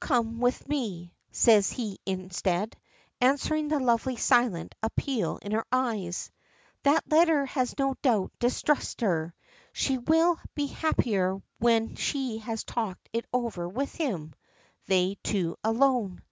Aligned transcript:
"Yes, 0.00 0.08
come 0.08 0.40
with 0.40 0.66
me," 0.70 1.12
says 1.32 1.70
he 1.70 1.98
instead, 2.06 2.78
answering 3.20 3.68
the 3.68 3.78
lovely 3.78 4.16
silent 4.16 4.74
appeal 4.82 5.36
in 5.42 5.52
her 5.52 5.66
eyes. 5.70 6.30
That 6.84 7.10
letter 7.10 7.44
has 7.44 7.74
no 7.78 7.96
doubt 8.00 8.32
distressed 8.38 9.02
her. 9.02 9.34
She 9.74 9.98
will 9.98 10.40
be 10.54 10.64
happier 10.68 11.42
when 11.58 11.96
she 11.96 12.38
has 12.38 12.64
talked 12.64 13.06
it 13.12 13.26
over 13.34 13.68
with 13.68 13.94
him 13.94 14.32
they 14.86 15.18
two 15.22 15.56
alone. 15.62 16.22